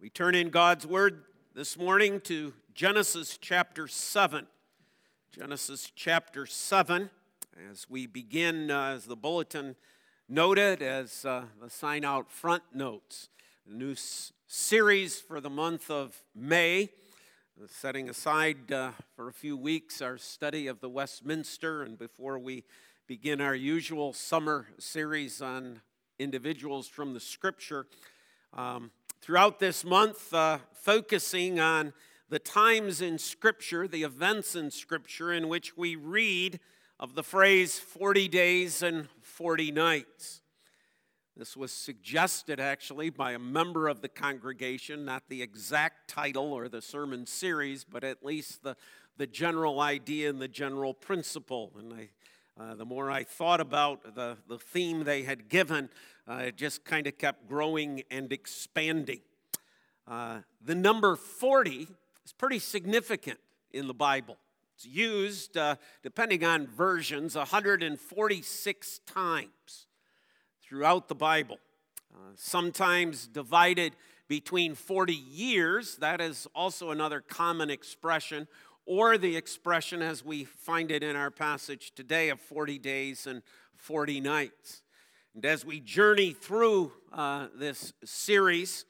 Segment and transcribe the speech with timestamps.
[0.00, 1.24] We turn in God's Word
[1.54, 4.46] this morning to Genesis chapter 7.
[5.30, 7.10] Genesis chapter 7,
[7.70, 9.76] as we begin, uh, as the bulletin
[10.26, 13.28] noted, as uh, the sign out front notes,
[13.66, 16.84] new s- series for the month of May,
[17.62, 22.38] uh, setting aside uh, for a few weeks our study of the Westminster, and before
[22.38, 22.64] we
[23.06, 25.82] begin our usual summer series on
[26.18, 27.86] individuals from the Scripture.
[28.54, 31.92] Um, throughout this month, uh, focusing on
[32.28, 36.60] the times in Scripture, the events in Scripture in which we read
[36.98, 40.42] of the phrase 40 days and 40 nights.
[41.36, 46.68] This was suggested actually by a member of the congregation, not the exact title or
[46.68, 48.76] the sermon series, but at least the,
[49.16, 51.72] the general idea and the general principle.
[51.78, 52.10] And I,
[52.58, 55.88] uh, the more I thought about the, the theme they had given,
[56.28, 59.20] uh, it just kind of kept growing and expanding.
[60.06, 61.88] Uh, the number 40
[62.24, 63.38] is pretty significant
[63.72, 64.36] in the Bible.
[64.74, 69.86] It's used, uh, depending on versions, 146 times
[70.62, 71.58] throughout the Bible.
[72.12, 73.94] Uh, sometimes divided
[74.26, 78.46] between 40 years, that is also another common expression,
[78.86, 83.42] or the expression as we find it in our passage today of 40 days and
[83.76, 84.82] 40 nights.
[85.34, 88.84] And as we journey through uh, this series,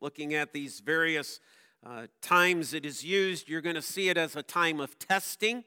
[0.00, 1.40] looking at these various
[1.86, 5.64] uh, times it is used, you're going to see it as a time of testing.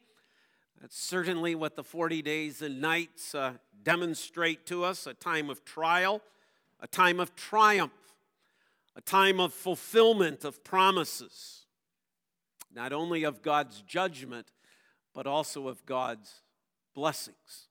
[0.82, 3.54] That's certainly what the 40 days and nights uh,
[3.84, 6.22] demonstrate to us a time of trial,
[6.80, 7.92] a time of triumph,
[8.96, 11.57] a time of fulfillment of promises,
[12.74, 14.48] not only of God's judgment,
[15.14, 16.42] but also of God's
[16.94, 17.68] blessings.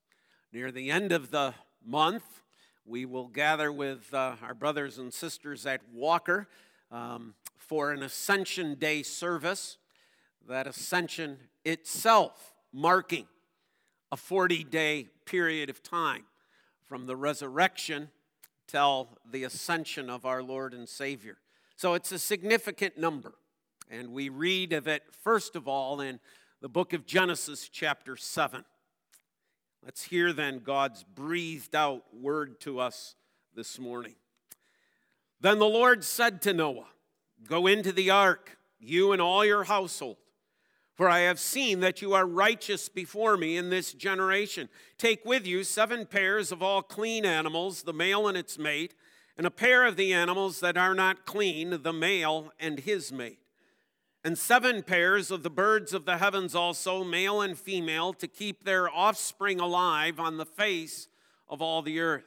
[0.52, 2.42] Near the end of the month,
[2.84, 6.48] we will gather with uh, our brothers and sisters at Walker
[6.90, 9.78] um, for an Ascension Day service.
[10.48, 13.26] That Ascension itself marking
[14.12, 16.24] a 40 day period of time
[16.84, 18.10] from the resurrection
[18.68, 21.38] till the ascension of our Lord and Savior.
[21.76, 23.34] So it's a significant number.
[23.90, 26.18] And we read of it, first of all, in
[26.60, 28.64] the book of Genesis, chapter 7.
[29.84, 33.14] Let's hear then God's breathed out word to us
[33.54, 34.16] this morning.
[35.40, 36.88] Then the Lord said to Noah,
[37.46, 40.16] Go into the ark, you and all your household,
[40.96, 44.68] for I have seen that you are righteous before me in this generation.
[44.98, 48.94] Take with you seven pairs of all clean animals, the male and its mate,
[49.38, 53.38] and a pair of the animals that are not clean, the male and his mate
[54.26, 58.64] and seven pairs of the birds of the heavens also, male and female, to keep
[58.64, 61.06] their offspring alive on the face
[61.48, 62.24] of all the earth.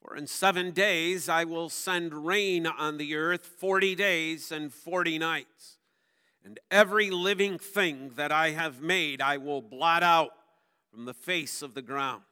[0.00, 5.18] For in seven days I will send rain on the earth forty days and forty
[5.18, 5.78] nights.
[6.44, 10.30] And every living thing that I have made I will blot out
[10.88, 12.22] from the face of the ground.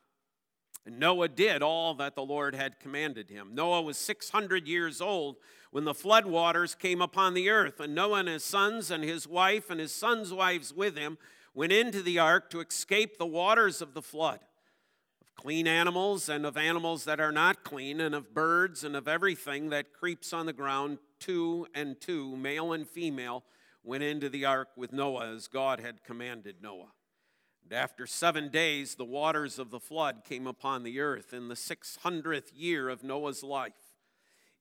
[0.87, 3.51] And Noah did all that the Lord had commanded him.
[3.53, 5.39] Noah was 600 years old
[5.77, 9.29] when the flood waters came upon the earth, and Noah and his sons and his
[9.29, 11.19] wife and his sons' wives with him
[11.53, 14.41] went into the ark to escape the waters of the flood.
[15.21, 19.07] Of clean animals and of animals that are not clean, and of birds and of
[19.07, 23.45] everything that creeps on the ground, two and two, male and female,
[23.85, 26.93] went into the ark with Noah as God had commanded Noah.
[27.65, 31.55] And after seven days, the waters of the flood came upon the earth in the
[31.55, 33.86] 600th year of Noah's life.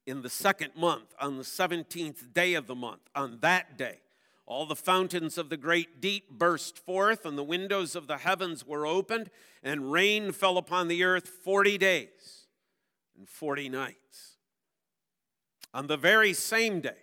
[0.06, 3.98] In the second month, on the 17th day of the month, on that day,
[4.46, 8.64] all the fountains of the great deep burst forth, and the windows of the heavens
[8.64, 9.30] were opened,
[9.64, 12.46] and rain fell upon the earth 40 days
[13.18, 14.36] and 40 nights.
[15.74, 17.02] On the very same day,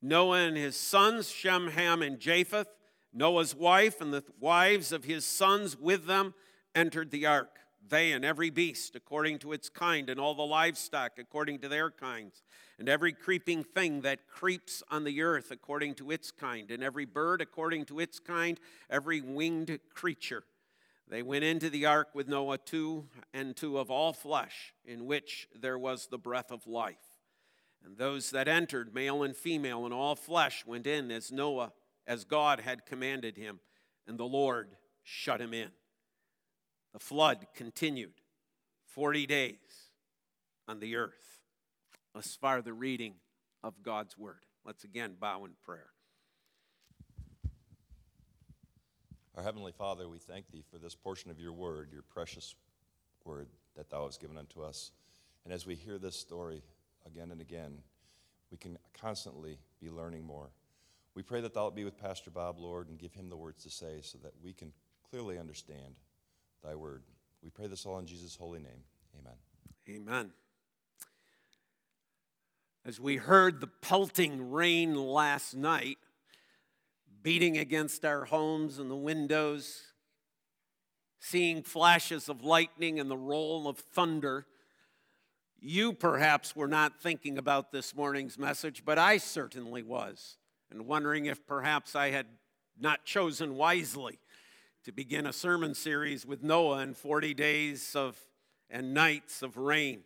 [0.00, 2.68] Noah and his sons, Shem, Ham, and Japheth,
[3.12, 6.34] Noah's wife and the wives of his sons with them
[6.74, 7.53] entered the ark,
[7.88, 11.90] they and every beast according to its kind, and all the livestock according to their
[11.90, 12.42] kinds,
[12.78, 17.04] and every creeping thing that creeps on the earth according to its kind, and every
[17.04, 18.58] bird according to its kind,
[18.88, 20.44] every winged creature.
[21.08, 25.48] They went into the ark with Noah, two and two of all flesh, in which
[25.54, 26.96] there was the breath of life.
[27.84, 31.72] And those that entered, male and female, and all flesh, went in as Noah
[32.06, 33.60] as God had commanded him,
[34.06, 35.70] and the Lord shut him in.
[36.94, 38.12] The flood continued
[38.86, 39.90] 40 days
[40.68, 41.40] on the earth.
[42.14, 43.14] Let's fire the reading
[43.64, 44.46] of God's word.
[44.64, 45.88] Let's again bow in prayer.
[49.36, 52.54] Our Heavenly Father, we thank Thee for this portion of Your word, Your precious
[53.24, 54.92] word that Thou hast given unto us.
[55.44, 56.62] And as we hear this story
[57.04, 57.78] again and again,
[58.52, 60.50] we can constantly be learning more.
[61.16, 63.70] We pray that thou be with Pastor Bob, Lord, and give him the words to
[63.70, 64.72] say so that we can
[65.10, 65.96] clearly understand
[66.64, 67.02] thy word.
[67.42, 68.82] We pray this all in Jesus' holy name.
[69.20, 69.34] Amen.
[69.88, 70.30] Amen.
[72.86, 75.98] As we heard the pelting rain last night,
[77.22, 79.82] beating against our homes and the windows,
[81.18, 84.46] seeing flashes of lightning and the roll of thunder,
[85.60, 90.36] you perhaps were not thinking about this morning's message, but I certainly was,
[90.70, 92.26] and wondering if perhaps I had
[92.78, 94.18] not chosen wisely
[94.84, 98.18] to begin a sermon series with Noah and 40 days of
[98.68, 100.00] and nights of rain.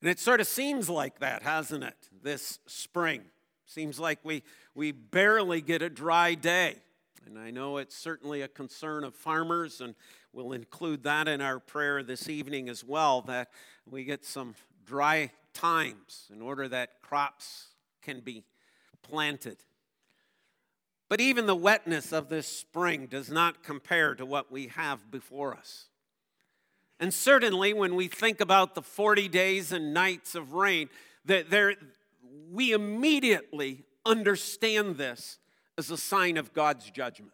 [0.00, 3.22] And it sort of seems like that, hasn't it, this spring?
[3.66, 4.44] Seems like we,
[4.74, 6.76] we barely get a dry day.
[7.26, 9.96] And I know it's certainly a concern of farmers, and
[10.32, 13.48] we'll include that in our prayer this evening as well, that
[13.90, 14.54] we get some
[14.84, 17.68] dry times in order that crops
[18.02, 18.44] can be
[19.02, 19.56] planted.
[21.08, 25.54] But even the wetness of this spring does not compare to what we have before
[25.54, 25.86] us.
[26.98, 30.88] And certainly, when we think about the 40 days and nights of rain,
[31.24, 31.74] that there,
[32.50, 35.38] we immediately understand this
[35.76, 37.32] as a sign of God's judgment.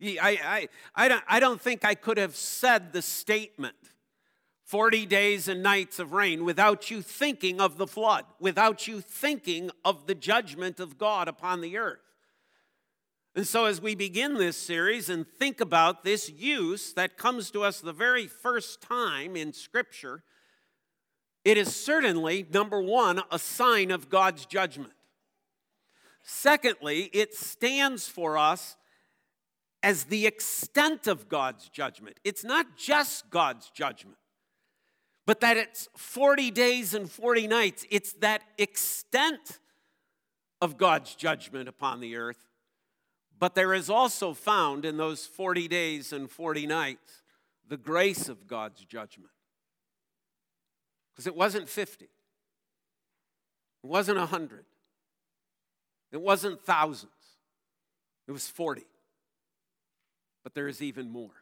[0.00, 3.74] I, I, I, don't, I don't think I could have said the statement
[4.62, 9.70] 40 days and nights of rain without you thinking of the flood, without you thinking
[9.84, 12.07] of the judgment of God upon the earth.
[13.38, 17.62] And so, as we begin this series and think about this use that comes to
[17.62, 20.24] us the very first time in Scripture,
[21.44, 24.92] it is certainly, number one, a sign of God's judgment.
[26.24, 28.76] Secondly, it stands for us
[29.84, 32.16] as the extent of God's judgment.
[32.24, 34.18] It's not just God's judgment,
[35.26, 37.86] but that it's 40 days and 40 nights.
[37.88, 39.60] It's that extent
[40.60, 42.47] of God's judgment upon the earth
[43.38, 47.22] but there is also found in those 40 days and 40 nights
[47.68, 49.30] the grace of God's judgment.
[51.12, 52.10] Because it wasn't 50, it
[53.82, 54.64] wasn't 100,
[56.12, 57.12] it wasn't thousands,
[58.26, 58.84] it was 40.
[60.44, 61.37] But there is even more.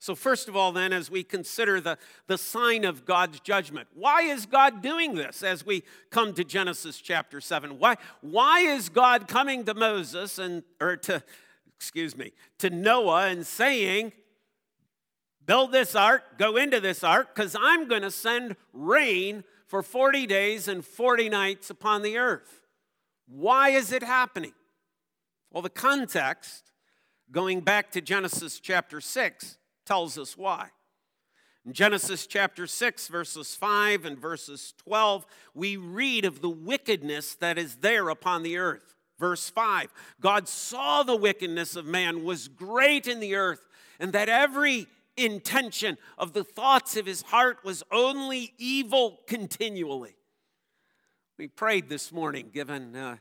[0.00, 1.98] So, first of all, then, as we consider the,
[2.28, 7.00] the sign of God's judgment, why is God doing this as we come to Genesis
[7.00, 7.78] chapter 7?
[7.78, 11.22] Why, why is God coming to Moses and, or to,
[11.76, 14.12] excuse me, to Noah and saying,
[15.44, 20.26] build this ark, go into this ark, because I'm going to send rain for 40
[20.28, 22.60] days and 40 nights upon the earth?
[23.26, 24.52] Why is it happening?
[25.50, 26.70] Well, the context,
[27.32, 29.57] going back to Genesis chapter 6,
[29.88, 30.68] tells us why.
[31.64, 35.24] In Genesis chapter 6, verses 5 and verses 12,
[35.54, 38.94] we read of the wickedness that is there upon the earth.
[39.18, 39.88] Verse 5
[40.20, 43.66] God saw the wickedness of man was great in the earth,
[43.98, 44.86] and that every
[45.16, 50.16] intention of the thoughts of his heart was only evil continually.
[51.38, 53.16] We prayed this morning, given uh,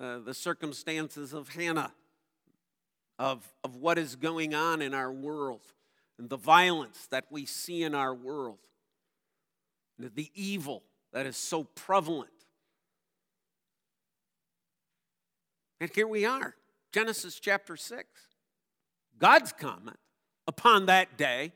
[0.00, 1.92] uh, the circumstances of Hannah,
[3.18, 5.62] of, of what is going on in our world
[6.18, 8.58] and the violence that we see in our world,
[9.98, 10.82] the evil
[11.12, 12.30] that is so prevalent.
[15.80, 16.54] And here we are,
[16.92, 18.04] Genesis chapter 6.
[19.18, 19.98] God's comment
[20.46, 21.52] upon that day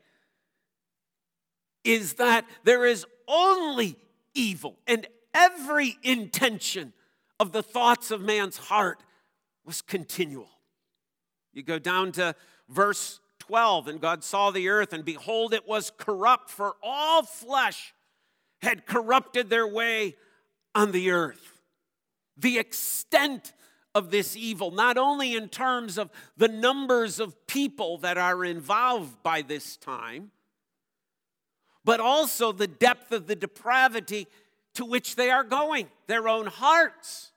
[1.83, 3.97] is that there is only
[4.33, 6.93] evil, and every intention
[7.39, 8.99] of the thoughts of man's heart
[9.65, 10.49] was continual.
[11.53, 12.35] You go down to
[12.69, 17.93] verse 12 and God saw the earth, and behold, it was corrupt, for all flesh
[18.61, 20.15] had corrupted their way
[20.73, 21.59] on the earth.
[22.37, 23.51] The extent
[23.93, 29.21] of this evil, not only in terms of the numbers of people that are involved
[29.23, 30.31] by this time,
[31.83, 34.25] but also the depth of the depravity
[34.75, 37.33] to which they are going, their own hearts,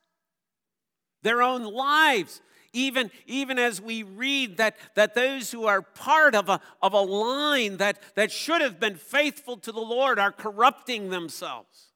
[1.23, 2.41] their own lives
[2.77, 7.01] even, even as we read that, that those who are part of a, of a
[7.01, 11.93] line that, that should have been faithful to the Lord are corrupting themselves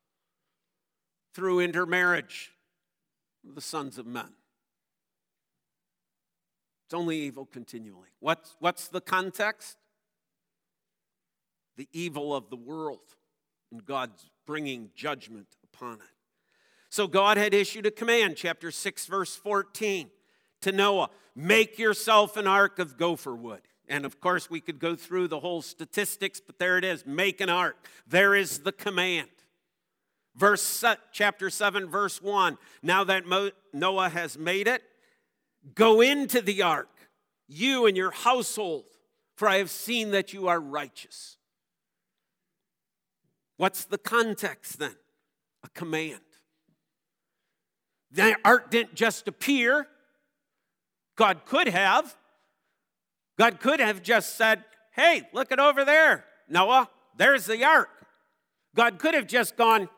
[1.34, 2.52] through intermarriage
[3.44, 4.32] the sons of men.
[6.86, 8.08] It's only evil continually.
[8.18, 9.76] What's, what's the context?
[11.76, 13.16] The evil of the world
[13.70, 16.16] and God's bringing judgment upon it.
[16.88, 20.10] So God had issued a command, chapter 6, verse 14
[20.62, 23.62] to Noah, make yourself an ark of gopher wood.
[23.88, 27.40] And of course, we could go through the whole statistics, but there it is make
[27.40, 27.76] an ark.
[28.06, 29.28] There is the command.
[30.36, 32.56] Verse chapter 7 verse 1.
[32.82, 33.24] Now that
[33.72, 34.82] Noah has made it,
[35.74, 37.10] go into the ark,
[37.48, 38.84] you and your household,
[39.36, 41.36] for I have seen that you are righteous.
[43.56, 44.94] What's the context then?
[45.64, 46.20] A command.
[48.12, 49.88] The ark didn't just appear.
[51.20, 52.16] God could have.
[53.38, 57.90] God could have just said, Hey, look it over there, Noah, there's the ark.
[58.74, 59.90] God could have just gone,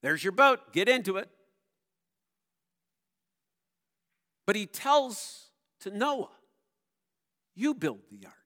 [0.00, 1.28] There's your boat, get into it.
[4.46, 5.50] But he tells
[5.80, 6.30] to Noah,
[7.56, 8.36] You build the ark.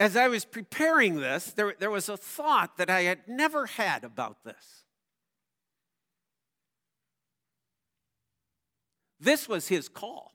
[0.00, 4.02] as I was preparing this, there, there was a thought that I had never had
[4.02, 4.83] about this.
[9.24, 10.32] This was his call.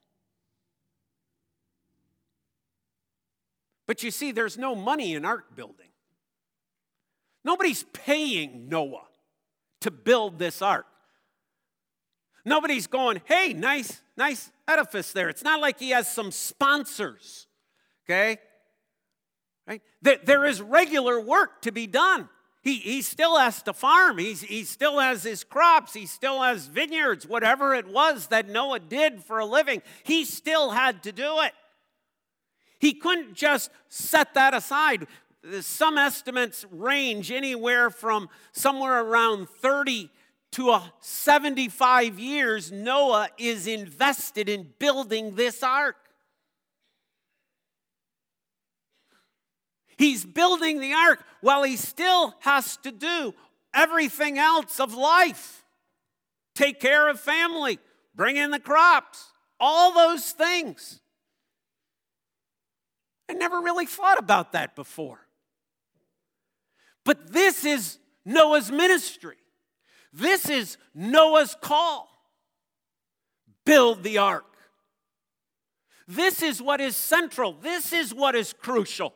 [3.85, 5.87] But you see, there's no money in ark building.
[7.43, 9.07] Nobody's paying Noah
[9.81, 10.85] to build this ark.
[12.45, 15.29] Nobody's going, hey, nice, nice edifice there.
[15.29, 17.47] It's not like he has some sponsors,
[18.05, 18.39] okay?
[19.67, 19.81] Right?
[20.01, 22.27] There is regular work to be done.
[22.61, 24.17] He, he still has to farm.
[24.17, 25.93] He's, he still has his crops.
[25.93, 29.81] He still has vineyards, whatever it was that Noah did for a living.
[30.03, 31.53] He still had to do it.
[32.79, 35.07] He couldn't just set that aside.
[35.61, 40.09] Some estimates range anywhere from somewhere around 30
[40.51, 42.71] to 75 years.
[42.71, 45.95] Noah is invested in building this ark.
[49.99, 53.35] He's building the ark while he still has to do
[53.73, 55.59] everything else of life
[56.59, 57.79] take care of family,
[58.13, 60.99] bring in the crops, all those things.
[63.29, 65.25] I never really thought about that before.
[67.05, 69.37] But this is Noah's ministry.
[70.11, 72.09] This is Noah's call.
[73.65, 74.45] Build the ark.
[76.09, 77.53] This is what is central.
[77.53, 79.13] This is what is crucial.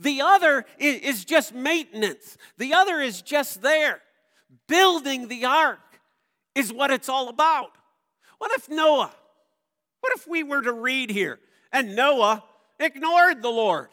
[0.00, 4.00] The other is just maintenance, the other is just there.
[4.66, 6.00] Building the ark
[6.54, 7.70] is what it's all about.
[8.38, 9.12] What if Noah,
[10.00, 11.38] what if we were to read here
[11.70, 12.42] and Noah
[12.80, 13.90] ignored the Lord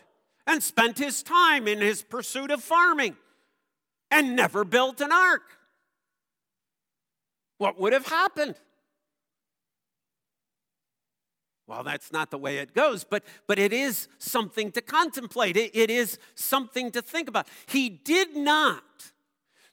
[0.48, 3.18] and spent his time in his pursuit of farming
[4.10, 5.44] and never built an ark?
[7.58, 8.56] What would have happened?
[11.68, 15.58] Well, that's not the way it goes, but, but it is something to contemplate.
[15.58, 17.48] It, it is something to think about.
[17.66, 19.12] He did not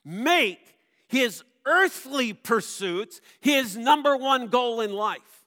[0.03, 0.75] make
[1.07, 5.45] his earthly pursuits his number one goal in life.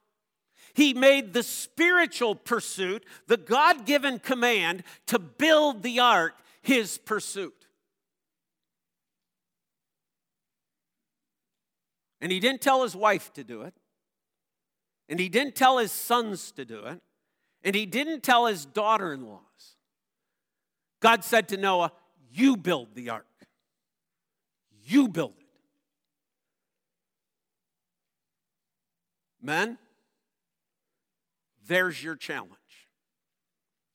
[0.73, 7.67] He made the spiritual pursuit, the God given command to build the ark, his pursuit.
[12.21, 13.75] And he didn't tell his wife to do it.
[15.09, 17.01] And he didn't tell his sons to do it.
[17.65, 19.43] And he didn't tell his daughter in laws.
[21.01, 21.93] God said to Noah,
[22.33, 23.27] You build the ark.
[24.85, 25.45] You build it.
[29.41, 29.79] Men,
[31.67, 32.53] there's your challenge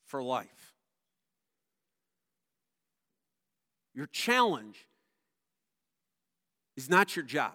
[0.06, 0.48] for life.
[3.94, 4.88] Your challenge
[6.76, 7.54] is not your job.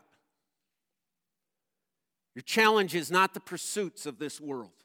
[2.39, 4.85] Your challenge is not the pursuits of this world.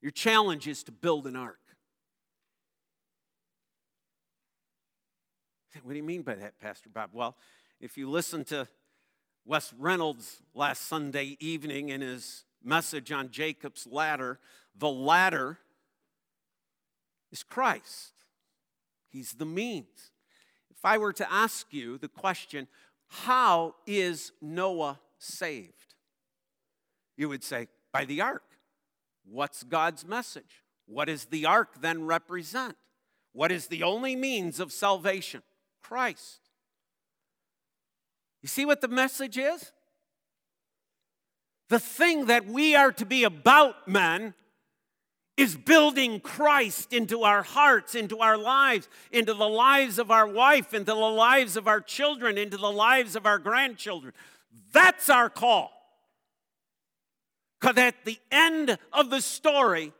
[0.00, 1.58] Your challenge is to build an ark.
[5.82, 7.10] What do you mean by that, Pastor Bob?
[7.12, 7.36] Well,
[7.82, 8.66] if you listen to
[9.44, 14.38] Wes Reynolds last Sunday evening in his message on Jacob's ladder,
[14.74, 15.58] the ladder
[17.30, 18.14] is Christ.
[19.10, 20.12] He's the means.
[20.70, 22.68] If I were to ask you the question,
[23.08, 25.81] how is Noah saved?
[27.16, 28.44] You would say, by the ark.
[29.24, 30.64] What's God's message?
[30.86, 32.76] What does the ark then represent?
[33.32, 35.42] What is the only means of salvation?
[35.82, 36.40] Christ.
[38.42, 39.72] You see what the message is?
[41.68, 44.34] The thing that we are to be about, men,
[45.36, 50.74] is building Christ into our hearts, into our lives, into the lives of our wife,
[50.74, 54.12] into the lives of our children, into the lives of our grandchildren.
[54.72, 55.72] That's our call.
[57.62, 59.92] Because at the end of the story,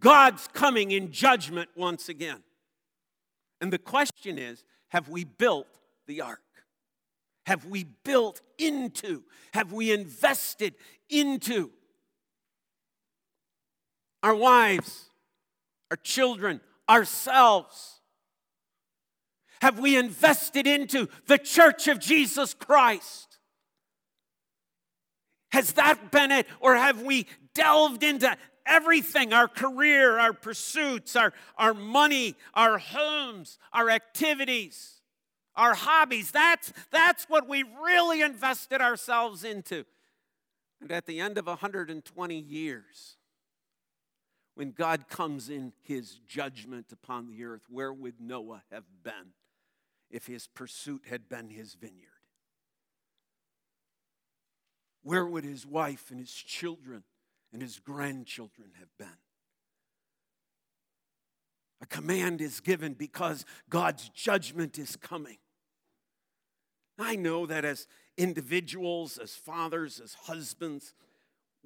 [0.00, 2.42] God's coming in judgment once again.
[3.60, 5.66] And the question is have we built
[6.06, 6.40] the ark?
[7.44, 9.24] Have we built into?
[9.52, 10.74] Have we invested
[11.10, 11.70] into?
[14.22, 15.10] Our wives,
[15.90, 18.00] our children, ourselves.
[19.60, 23.25] Have we invested into the church of Jesus Christ?
[25.52, 26.46] Has that been it?
[26.60, 28.36] Or have we delved into
[28.66, 35.00] everything our career, our pursuits, our, our money, our homes, our activities,
[35.54, 36.30] our hobbies?
[36.30, 39.84] That's, that's what we really invested ourselves into.
[40.80, 43.16] And at the end of 120 years,
[44.54, 49.34] when God comes in his judgment upon the earth, where would Noah have been
[50.10, 52.15] if his pursuit had been his vineyard?
[55.06, 57.04] Where would his wife and his children
[57.52, 59.06] and his grandchildren have been?
[61.80, 65.36] A command is given because God's judgment is coming.
[66.98, 67.86] I know that as
[68.18, 70.92] individuals, as fathers, as husbands,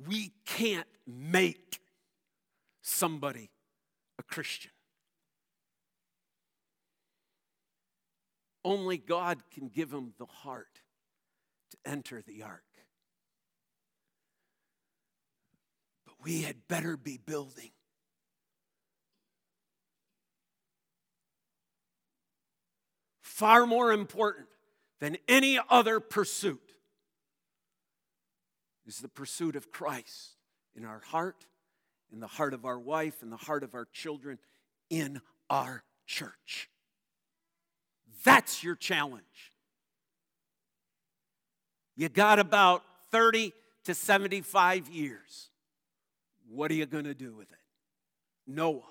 [0.07, 1.81] we can't make
[2.83, 3.49] somebody
[4.19, 4.73] a Christian.
[8.67, 10.83] Only God can give him the heart
[11.71, 12.65] to enter the ark.
[16.10, 17.71] But we had better be building.
[23.23, 24.47] Far more important
[25.01, 26.75] than any other pursuit
[28.87, 30.37] is the pursuit of Christ
[30.77, 31.47] in our heart
[32.13, 34.39] in the heart of our wife, in the heart of our children,
[34.89, 36.69] in our church.
[38.25, 39.25] That's your challenge.
[41.97, 43.53] You got about 30
[43.85, 45.50] to 75 years.
[46.53, 47.59] What are you going to do with it?
[48.45, 48.83] Noah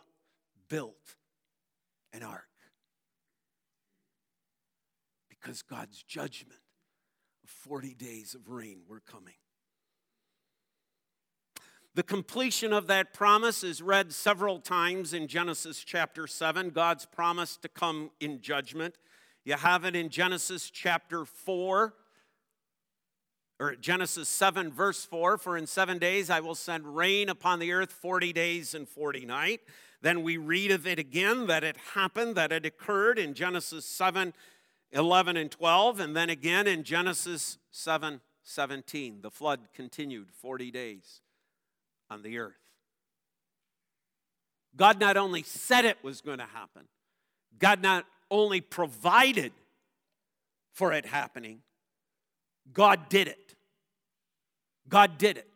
[0.70, 1.16] built
[2.14, 2.46] an ark
[5.28, 6.62] because God's judgment
[7.44, 9.34] of 40 days of rain were coming.
[11.96, 17.58] The completion of that promise is read several times in Genesis chapter 7, God's promise
[17.58, 18.96] to come in judgment.
[19.44, 21.94] You have it in Genesis chapter 4,
[23.60, 27.72] or Genesis 7, verse 4 For in seven days I will send rain upon the
[27.72, 29.64] earth 40 days and 40 nights.
[30.02, 34.34] Then we read of it again that it happened, that it occurred in Genesis 7,
[34.94, 39.20] 11 and 12, and then again in Genesis 7, 17.
[39.22, 41.22] The flood continued 40 days
[42.10, 42.56] on the earth.
[44.76, 46.84] God not only said it was going to happen,
[47.60, 49.52] God not only provided
[50.72, 51.62] for it happening,
[52.72, 53.49] God did it.
[54.90, 55.48] God did it.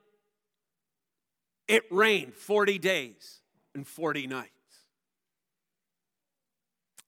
[1.67, 3.41] It rained 40 days
[3.73, 4.49] and 40 nights.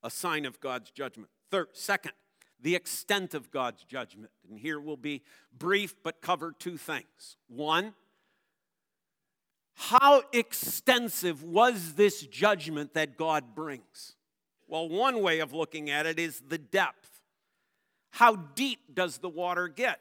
[0.04, 1.30] A sign of God's judgment.
[1.52, 2.14] Third, second,
[2.62, 4.32] the extent of God's judgment.
[4.50, 5.24] And here we'll be
[5.58, 7.38] brief but cover two things.
[7.48, 7.94] One,
[9.76, 14.16] how extensive was this judgment that God brings?
[14.68, 17.10] Well, one way of looking at it is the depth.
[18.12, 20.00] How deep does the water get?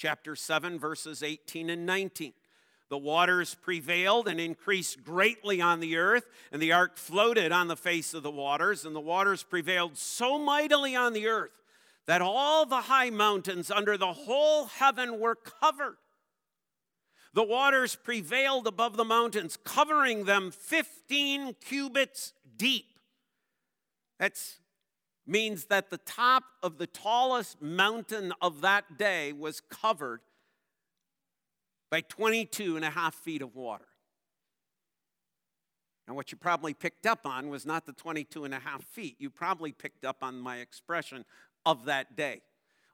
[0.00, 2.32] Chapter 7, verses 18 and 19.
[2.88, 7.76] The waters prevailed and increased greatly on the earth, and the ark floated on the
[7.76, 11.50] face of the waters, and the waters prevailed so mightily on the earth
[12.06, 15.98] that all the high mountains under the whole heaven were covered.
[17.34, 22.86] The waters prevailed above the mountains, covering them 15 cubits deep.
[24.18, 24.32] That
[25.30, 30.20] means that the top of the tallest mountain of that day was covered
[31.90, 33.86] by 22 and a half feet of water.
[36.06, 39.16] And what you probably picked up on was not the 22 and a half feet.
[39.20, 41.24] You probably picked up on my expression
[41.64, 42.40] of that day.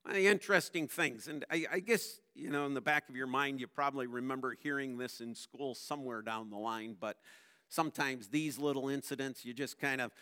[0.03, 3.16] One of the interesting things, and I, I guess you know, in the back of
[3.16, 7.16] your mind, you probably remember hearing this in school somewhere down the line, but
[7.68, 10.12] sometimes these little incidents, you just kind of,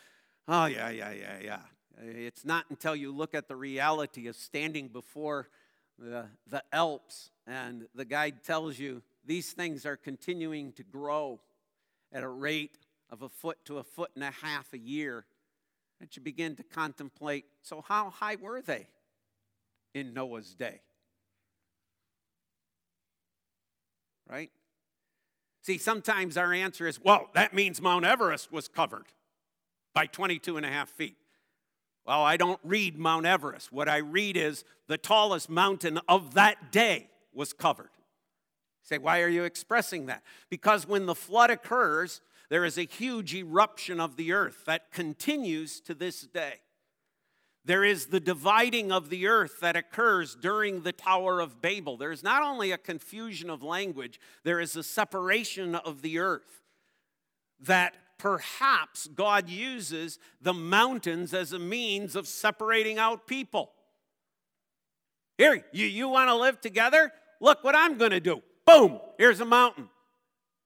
[0.46, 1.58] oh, yeah, yeah, yeah, yeah.
[1.96, 5.48] Uh, it's not until you look at the reality of standing before
[5.98, 11.40] the, the Alps and the guide tells you these things are continuing to grow
[12.12, 12.78] at a rate
[13.10, 15.24] of a foot to a foot and a half a year
[16.00, 18.88] that you begin to contemplate so, how high were they
[19.94, 20.80] in Noah's day?
[24.28, 24.50] right?
[25.62, 29.06] See, sometimes our answer is, well, that means Mount Everest was covered
[29.94, 31.16] by 22 and a half feet.
[32.06, 33.72] Well, I don't read Mount Everest.
[33.72, 37.90] What I read is the tallest mountain of that day was covered.
[37.94, 40.22] You say, why are you expressing that?
[40.50, 45.80] Because when the flood occurs, there is a huge eruption of the earth that continues
[45.80, 46.60] to this day.
[47.64, 51.96] There is the dividing of the earth that occurs during the Tower of Babel.
[51.96, 56.62] There is not only a confusion of language, there is a separation of the earth
[57.60, 63.72] that perhaps God uses the mountains as a means of separating out people.
[65.38, 67.12] Here, you, you want to live together?
[67.40, 68.42] Look what I'm going to do.
[68.66, 69.88] Boom, here's a mountain.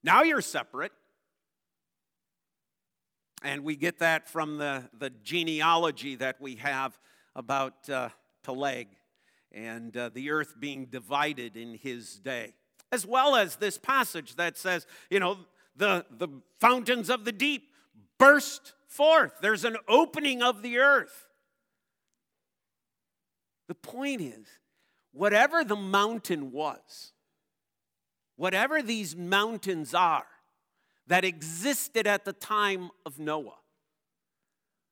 [0.04, 0.92] Now you're separate.
[3.42, 6.98] And we get that from the, the genealogy that we have
[7.36, 8.08] about uh,
[8.42, 8.88] Peleg
[9.52, 12.52] and uh, the earth being divided in his day,
[12.90, 15.38] as well as this passage that says, you know,
[15.78, 16.28] the, the
[16.60, 17.70] fountains of the deep
[18.18, 19.32] burst forth.
[19.40, 21.26] There's an opening of the earth.
[23.68, 24.46] The point is,
[25.12, 27.12] whatever the mountain was,
[28.36, 30.26] whatever these mountains are
[31.06, 33.58] that existed at the time of Noah,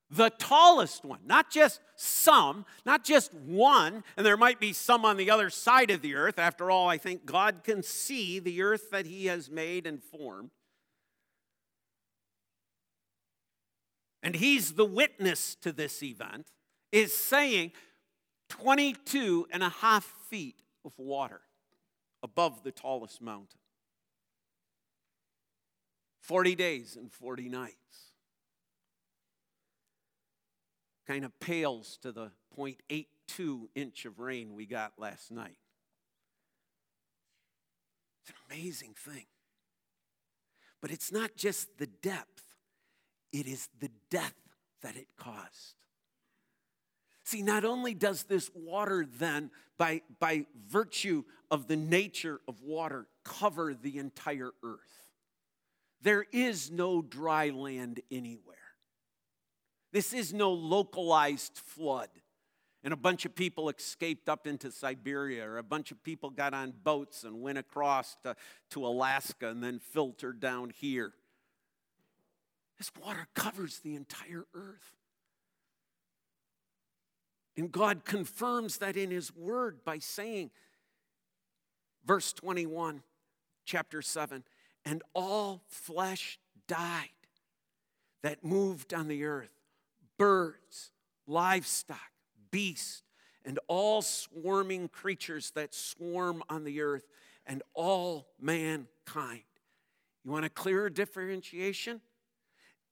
[0.09, 5.17] the tallest one, not just some, not just one, and there might be some on
[5.17, 6.39] the other side of the earth.
[6.39, 10.51] After all, I think God can see the earth that He has made and formed.
[14.27, 16.49] And He's the witness to this event,
[16.91, 17.71] is saying
[18.49, 21.43] 22 and a half feet of water
[22.25, 23.61] above the tallest mountain.
[26.23, 27.77] 40 days and 40 nights
[31.07, 35.59] kind of pales to the 0.82 inch of rain we got last night.
[38.23, 39.27] It's an amazing thing.
[40.83, 42.43] But it's not just the depth,
[43.37, 44.35] it is the death
[44.83, 45.75] that it caused.
[47.25, 53.09] See, not only does this water then, by, by virtue of the nature of water,
[53.25, 55.11] cover the entire earth,
[56.01, 58.57] there is no dry land anywhere.
[59.93, 62.09] This is no localized flood.
[62.85, 66.55] And a bunch of people escaped up into Siberia, or a bunch of people got
[66.55, 68.37] on boats and went across to,
[68.71, 71.13] to Alaska and then filtered down here.
[72.79, 74.97] This water covers the entire earth.
[77.57, 80.51] And God confirms that in His Word by saying,
[82.05, 83.03] verse 21,
[83.65, 84.45] chapter 7,
[84.85, 87.09] and all flesh died
[88.23, 89.51] that moved on the earth
[90.19, 90.91] birds,
[91.27, 92.11] livestock,
[92.51, 93.03] beasts,
[93.45, 97.07] and all swarming creatures that swarm on the earth,
[97.47, 99.43] and all mankind.
[100.25, 102.01] You want a clearer differentiation?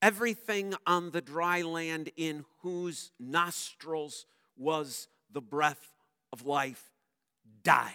[0.05, 5.95] Everything on the dry land in whose nostrils was the breath
[6.31, 6.91] of life
[7.63, 7.95] died.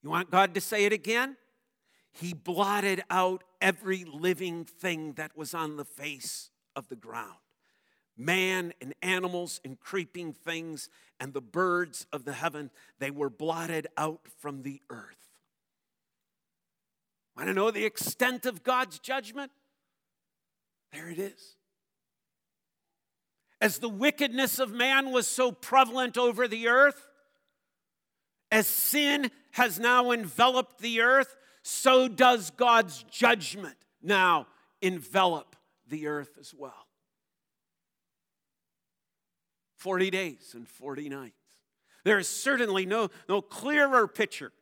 [0.00, 1.36] You want God to say it again?
[2.12, 7.34] He blotted out every living thing that was on the face of the ground.
[8.16, 13.88] Man and animals and creeping things and the birds of the heaven, they were blotted
[13.96, 15.30] out from the earth.
[17.36, 19.50] Want to know the extent of God's judgment?
[20.92, 21.56] There it is.
[23.60, 27.06] As the wickedness of man was so prevalent over the earth,
[28.50, 34.48] as sin has now enveloped the earth, so does God's judgment now
[34.82, 35.56] envelop
[35.88, 36.88] the earth as well.
[39.76, 41.34] 40 days and 40 nights.
[42.04, 44.52] There is certainly no, no clearer picture,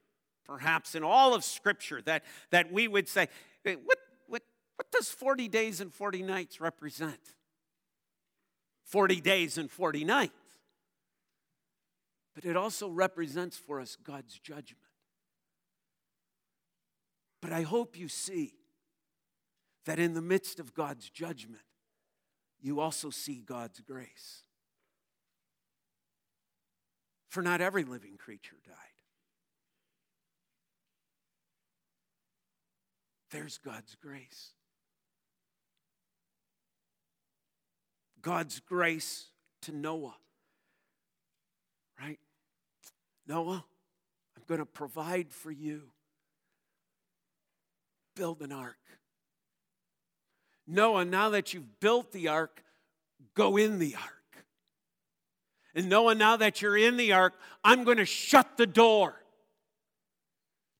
[0.44, 3.28] perhaps, in all of Scripture that, that we would say,
[3.64, 3.98] what,
[4.80, 7.34] what, does 40 days and 40 nights represent?
[8.86, 10.32] 40 days and 40 nights.
[12.34, 14.80] But it also represents for us God's judgment.
[17.42, 18.54] But I hope you see
[19.84, 21.60] that in the midst of God's judgment,
[22.58, 24.44] you also see God's grace.
[27.28, 28.76] For not every living creature died.
[33.30, 34.54] There's God's grace.
[38.22, 39.26] God's grace
[39.62, 40.16] to Noah.
[42.00, 42.18] Right?
[43.26, 43.64] Noah,
[44.36, 45.82] I'm going to provide for you.
[48.16, 48.76] Build an ark.
[50.66, 52.62] Noah, now that you've built the ark,
[53.34, 54.44] go in the ark.
[55.74, 59.14] And Noah, now that you're in the ark, I'm going to shut the door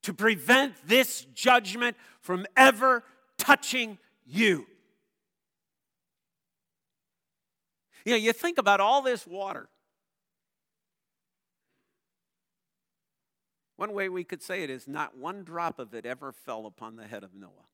[0.03, 3.03] to prevent this judgment from ever
[3.37, 4.65] touching you.
[8.05, 9.69] You know, you think about all this water.
[13.75, 16.95] One way we could say it is not one drop of it ever fell upon
[16.95, 17.67] the head of Noah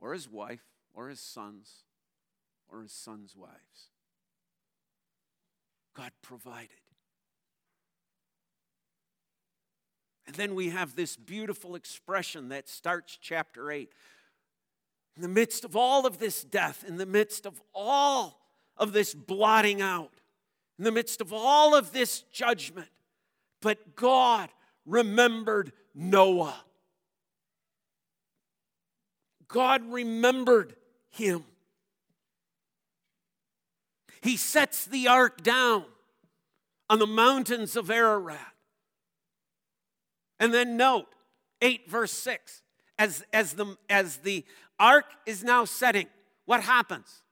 [0.00, 1.84] or his wife, or his sons,
[2.68, 3.90] or his sons' wives.
[5.94, 6.70] God provided.
[10.26, 13.92] And then we have this beautiful expression that starts chapter 8
[15.20, 18.40] in the midst of all of this death, in the midst of all
[18.78, 20.10] of this blotting out,
[20.78, 22.88] in the midst of all of this judgment,
[23.60, 24.48] but God
[24.86, 26.58] remembered Noah.
[29.46, 30.74] God remembered
[31.10, 31.44] him.
[34.22, 35.84] He sets the ark down
[36.88, 38.54] on the mountains of Ararat.
[40.38, 41.08] And then note
[41.60, 42.62] 8 verse 6
[43.00, 44.44] as, as, the, as the
[44.80, 46.06] ark is now setting,
[46.46, 47.22] what happens?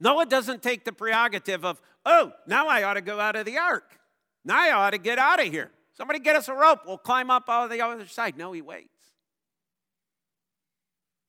[0.00, 3.58] Noah doesn't take the prerogative of, oh, now I ought to go out of the
[3.58, 3.98] ark.
[4.44, 5.70] Now I ought to get out of here.
[5.94, 6.80] Somebody get us a rope.
[6.86, 8.36] We'll climb up on the other side.
[8.36, 8.88] No, he waits.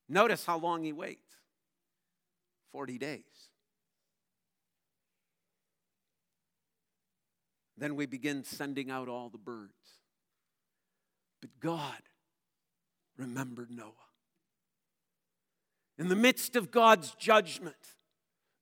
[0.09, 1.35] Notice how long he waits
[2.71, 3.21] 40 days.
[7.77, 9.71] Then we begin sending out all the birds.
[11.41, 12.01] But God
[13.17, 14.06] remembered Noah.
[15.97, 17.75] In the midst of God's judgment,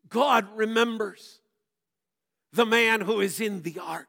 [0.08, 1.40] God remembers
[2.54, 4.08] the man who is in the ark.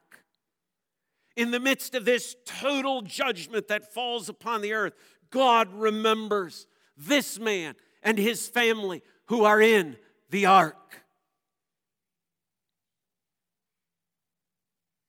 [1.35, 4.93] In the midst of this total judgment that falls upon the earth,
[5.29, 9.97] God remembers this man and his family who are in
[10.29, 11.03] the ark.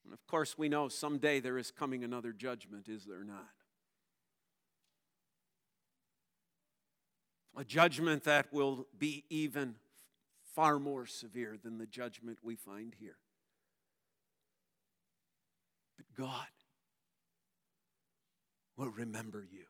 [0.05, 3.58] And of course, we know someday there is coming another judgment, is there not?
[7.59, 9.75] A judgment that will be even
[10.55, 13.17] far more severe than the judgment we find here.
[15.97, 16.47] But God
[18.77, 19.65] will remember you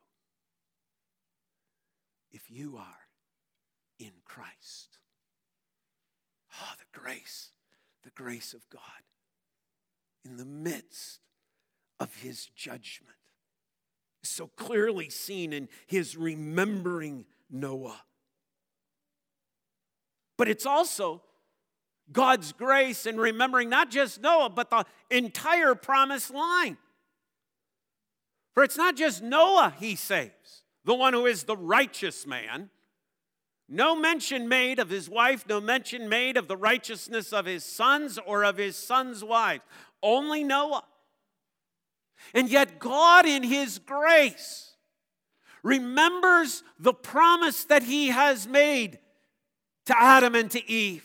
[2.30, 3.08] if you are
[3.98, 4.98] in Christ.
[6.60, 7.52] Oh, the grace,
[8.04, 8.82] the grace of God
[10.26, 11.20] in the midst
[11.98, 13.16] of his judgment
[14.22, 18.00] so clearly seen in his remembering Noah.
[20.36, 21.22] But it's also
[22.12, 26.78] God's grace in remembering not just Noah, but the entire promised line.
[28.54, 32.70] For it's not just Noah he saves, the one who is the righteous man.
[33.68, 38.18] No mention made of his wife, no mention made of the righteousness of his sons
[38.24, 39.62] or of his sons' wives.
[40.02, 40.84] Only Noah.
[42.32, 44.67] And yet, God, in his grace,
[45.62, 48.98] remembers the promise that he has made
[49.86, 51.04] to Adam and to Eve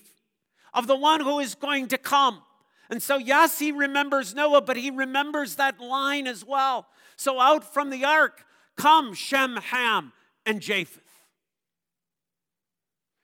[0.73, 2.41] of the one who is going to come.
[2.89, 6.87] And so, yes, he remembers Noah, but he remembers that line as well.
[7.15, 8.43] So, out from the ark
[8.75, 10.13] come Shem, Ham,
[10.45, 11.01] and Japheth.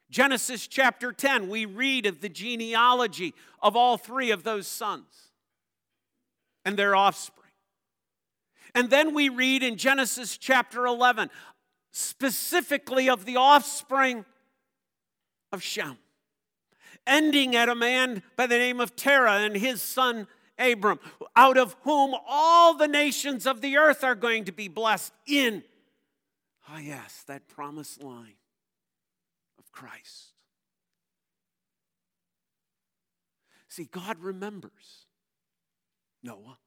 [0.10, 5.30] Genesis chapter 10, we read of the genealogy of all three of those sons
[6.65, 7.38] and their offspring.
[8.76, 11.30] And then we read in Genesis chapter 11
[11.92, 14.26] specifically of the offspring
[15.52, 15.98] of Shem,
[17.08, 20.28] ending at a man by the name of Terah and his son
[20.60, 21.00] Abram,
[21.36, 25.64] out of whom all the nations of the earth are going to be blessed in,
[26.68, 28.36] ah, oh yes, that promised line
[29.58, 30.34] of Christ.
[33.70, 35.06] See, God remembers
[36.22, 36.58] Noah.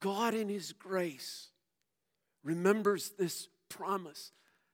[0.00, 1.48] God, in His grace,
[2.42, 4.32] remembers this promise,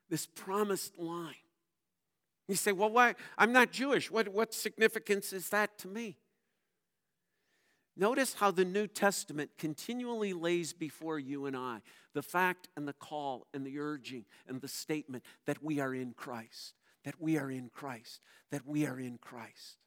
[0.09, 1.35] this promised line.
[2.49, 3.15] You say, well, why?
[3.37, 4.11] I'm not Jewish.
[4.11, 6.17] What, what significance is that to me?
[7.97, 11.81] Notice how the New Testament continually lays before you and I
[12.15, 16.13] the fact and the call and the urging and the statement that we are in
[16.13, 19.79] Christ, that we are in Christ, that we are in Christ.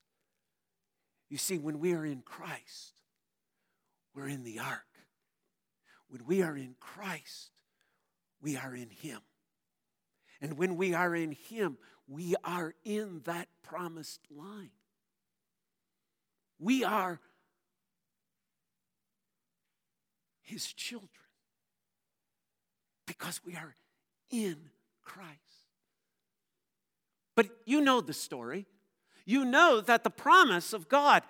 [1.30, 2.94] You see, when we are in Christ,
[4.16, 4.89] we're in the ark.
[6.10, 7.52] When we are in Christ,
[8.42, 9.20] we are in Him.
[10.42, 14.72] And when we are in Him, we are in that promised line.
[16.60, 17.20] We are
[20.42, 21.10] His children
[23.06, 23.76] because we are
[24.32, 24.58] in
[25.04, 25.30] Christ.
[27.36, 28.66] But you know the story.
[29.26, 31.24] You know that the promise of God,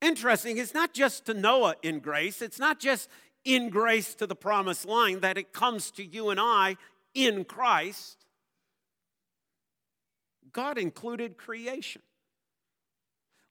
[0.00, 3.08] interesting, is not just to Noah in grace, it's not just
[3.44, 6.76] in grace to the promised line, that it comes to you and I
[7.14, 8.24] in Christ.
[10.52, 12.02] God included creation.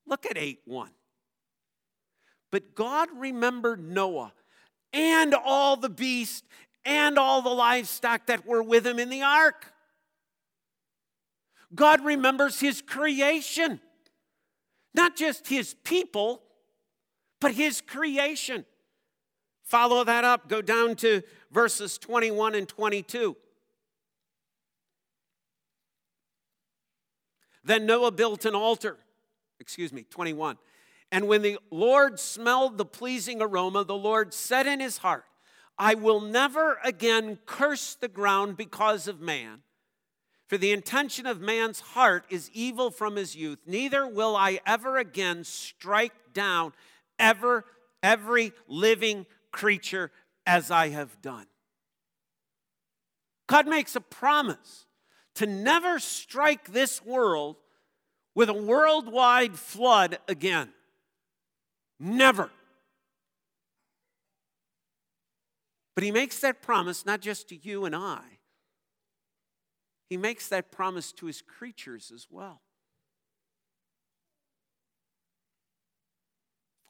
[0.05, 0.89] Look at 8 1.
[2.51, 4.33] But God remembered Noah
[4.91, 6.43] and all the beasts
[6.85, 9.73] and all the livestock that were with him in the ark.
[11.73, 13.79] God remembers his creation,
[14.93, 16.43] not just his people,
[17.41, 18.65] but his creation.
[19.73, 23.35] Follow that up, go down to verses 21 and 22.
[27.63, 28.99] Then Noah built an altar.
[29.59, 30.59] Excuse me, 21.
[31.11, 35.25] And when the Lord smelled the pleasing aroma, the Lord said in his heart,
[35.75, 39.61] I will never again curse the ground because of man.
[40.45, 43.57] For the intention of man's heart is evil from his youth.
[43.65, 46.73] Neither will I ever again strike down
[47.17, 47.65] ever
[48.03, 50.11] every living creature
[50.45, 51.45] as I have done.
[53.47, 54.85] God makes a promise
[55.35, 57.55] to never strike this world
[58.35, 60.69] with a worldwide flood again.
[61.99, 62.49] Never.
[65.95, 68.21] But he makes that promise not just to you and I,
[70.09, 72.61] he makes that promise to his creatures as well.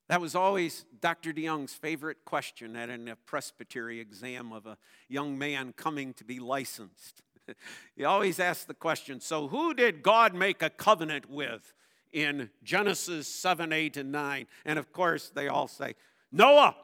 [0.10, 1.32] That was always Dr.
[1.32, 7.22] DeYoung's favorite question at a presbytery exam of a young man coming to be licensed.
[7.96, 11.74] he always asked the question so, who did God make a covenant with
[12.12, 14.48] in Genesis 7, 8, and 9?
[14.66, 15.96] And of course, they all say,
[16.32, 16.76] Noah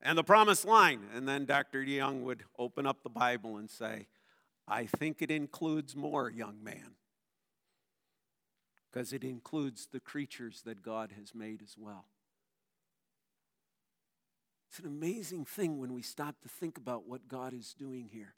[0.00, 1.00] and the promised line.
[1.14, 1.84] And then Dr.
[1.84, 4.06] DeYoung would open up the Bible and say,
[4.68, 6.94] I think it includes more, young man,
[8.90, 12.06] because it includes the creatures that God has made as well.
[14.72, 18.32] It's an amazing thing when we stop to think about what God is doing here.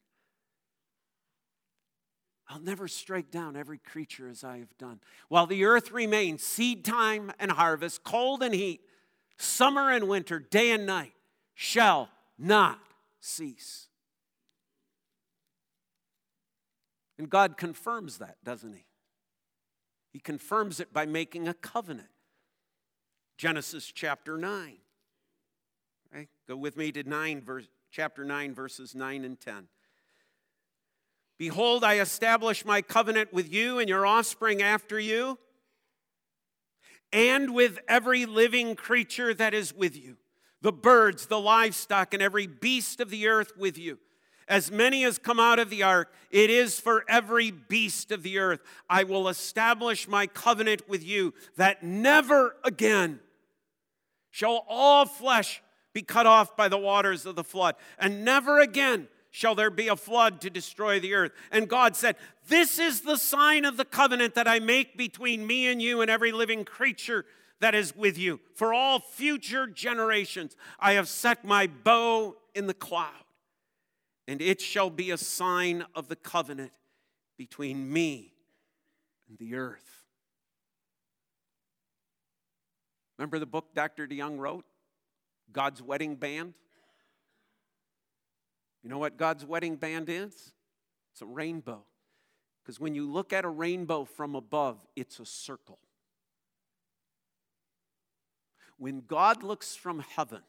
[2.49, 4.99] I'll never strike down every creature as I have done.
[5.29, 8.81] While the earth remains, seed time and harvest, cold and heat,
[9.39, 11.13] summer and winter, day and night
[11.55, 12.81] shall not
[13.21, 13.87] cease.
[17.17, 18.87] And God confirms that, doesn't He?
[20.13, 22.09] He confirms it by making a covenant.
[23.39, 24.79] Genesis chapter 9.
[26.15, 26.29] Okay?
[26.47, 29.69] Go with me to 9 verse, chapter 9 verses 9 and 10.
[31.39, 35.39] Behold, I establish my covenant with you and your offspring after you,
[37.13, 40.17] and with every living creature that is with you
[40.63, 43.99] the birds, the livestock, and every beast of the earth with you.
[44.49, 48.39] As many as come out of the ark, it is for every beast of the
[48.39, 48.61] earth.
[48.89, 53.21] I will establish my covenant with you that never again
[54.31, 55.63] shall all flesh
[55.95, 59.89] be cut off by the waters of the flood, and never again shall there be
[59.89, 61.33] a flood to destroy the earth.
[61.51, 62.17] And God said,
[62.49, 66.11] This is the sign of the covenant that I make between me and you and
[66.11, 67.25] every living creature
[67.61, 68.41] that is with you.
[68.55, 73.25] For all future generations, I have set my bow in the cloud,
[74.29, 76.73] and it shall be a sign of the covenant
[77.37, 78.35] between me
[79.29, 80.05] and the earth.
[83.19, 84.07] Remember the book Dr.
[84.07, 84.65] DeYoung wrote?
[85.53, 86.55] God's Wedding Band?
[88.85, 90.53] You know what God's wedding band is?
[91.13, 91.85] It's a rainbow.
[92.63, 95.79] Because when you look at a rainbow from above, it's a circle.
[98.77, 100.43] When God looks from heaven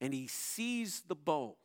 [0.00, 1.56] and he sees the bow,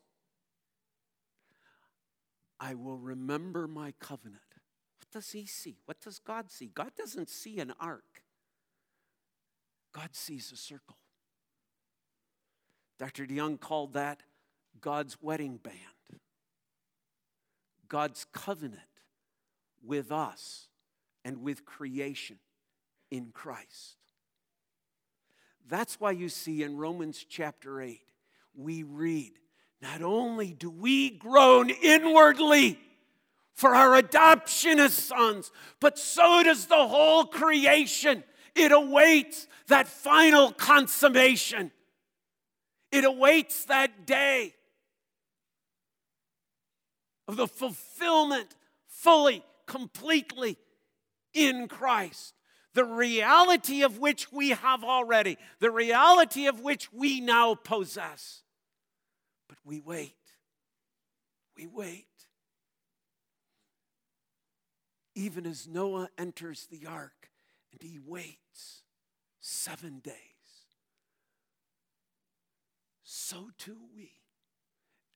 [2.60, 4.42] I will remember my covenant.
[4.98, 5.78] What does he see?
[5.86, 6.72] What does God see?
[6.74, 8.24] God doesn't see an arc,
[9.96, 10.98] God sees a circle.
[13.00, 13.26] Dr.
[13.26, 14.24] DeYoung called that
[14.82, 16.20] God's wedding band,
[17.88, 18.82] God's covenant
[19.82, 20.68] with us
[21.24, 22.40] and with creation
[23.10, 23.96] in Christ.
[25.66, 28.02] That's why you see in Romans chapter 8,
[28.54, 29.32] we read,
[29.82, 32.80] Not only do we groan inwardly
[33.54, 38.26] for our adoption as sons, but so does the whole creation.
[38.56, 41.72] It awaits that final consummation,
[42.92, 44.54] it awaits that day
[47.28, 48.56] of the fulfillment
[48.88, 50.58] fully, completely
[51.34, 52.36] in Christ
[52.76, 58.44] the reality of which we have already, the reality of which we now possess.
[59.48, 60.14] But we wait.
[61.58, 62.06] We wait.
[65.16, 67.30] Even as Noah enters the ark
[67.80, 68.84] and he waits
[69.40, 70.14] seven days,
[73.04, 74.12] so too we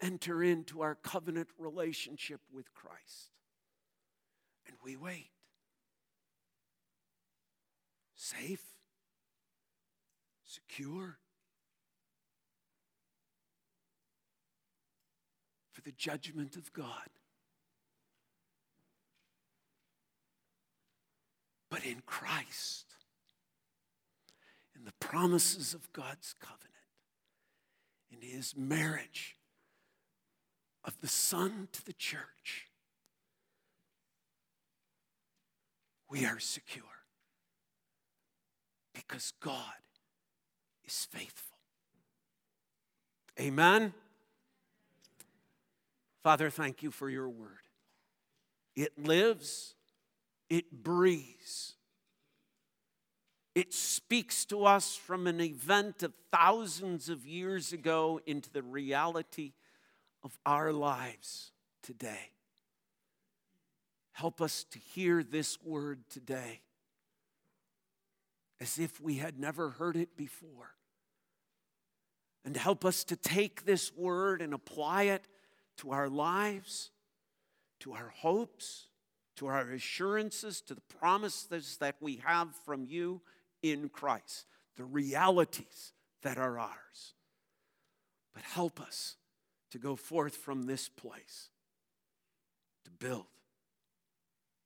[0.01, 3.31] enter into our covenant relationship with Christ.
[4.67, 5.31] And we wait
[8.15, 8.63] safe,
[10.43, 11.17] secure.
[15.71, 17.09] For the judgment of God.
[21.69, 22.95] But in Christ,
[24.75, 26.65] in the promises of God's covenant,
[28.11, 29.35] in his marriage
[30.83, 32.69] of the Son to the church,
[36.09, 36.83] we are secure
[38.93, 39.61] because God
[40.83, 41.57] is faithful.
[43.39, 43.93] Amen.
[46.23, 47.49] Father, thank you for your word.
[48.75, 49.75] It lives,
[50.49, 51.75] it breathes,
[53.55, 59.53] it speaks to us from an event of thousands of years ago into the reality
[60.23, 61.51] of our lives
[61.83, 62.31] today.
[64.13, 66.61] Help us to hear this word today
[68.59, 70.75] as if we had never heard it before.
[72.43, 75.25] And help us to take this word and apply it
[75.77, 76.91] to our lives,
[77.79, 78.88] to our hopes,
[79.39, 83.21] to our assurances, to the promises that we have from you
[83.63, 87.13] in Christ, the realities that are ours.
[88.33, 89.15] But help us
[89.71, 91.49] to go forth from this place
[92.83, 93.27] to build,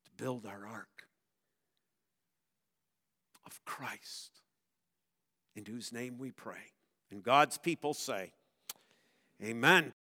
[0.06, 1.06] to build our ark
[3.46, 4.40] of Christ,
[5.54, 6.72] in whose name we pray.
[7.12, 8.32] And God's people say,
[9.40, 9.94] Amen.